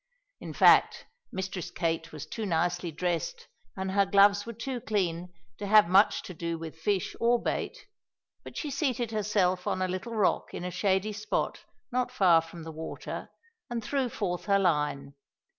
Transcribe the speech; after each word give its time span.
In 0.39 0.51
fact, 0.53 1.05
Mistress 1.31 1.69
Kate 1.69 2.11
was 2.11 2.25
too 2.25 2.43
nicely 2.47 2.91
dressed 2.91 3.47
and 3.77 3.91
her 3.91 4.03
gloves 4.07 4.47
were 4.47 4.53
too 4.53 4.81
clean 4.81 5.31
to 5.59 5.67
have 5.67 5.87
much 5.87 6.23
to 6.23 6.33
do 6.33 6.57
with 6.57 6.79
fish 6.79 7.15
or 7.19 7.39
bait, 7.39 7.85
but 8.43 8.57
she 8.57 8.71
seated 8.71 9.11
herself 9.11 9.67
on 9.67 9.79
a 9.79 9.87
little 9.87 10.15
rock 10.15 10.55
in 10.55 10.65
a 10.65 10.71
shady 10.71 11.13
spot 11.13 11.65
not 11.91 12.09
far 12.11 12.41
from 12.41 12.63
the 12.63 12.71
water 12.71 13.29
and 13.69 13.83
threw 13.83 14.09
forth 14.09 14.45
her 14.45 14.57
line. 14.57 15.13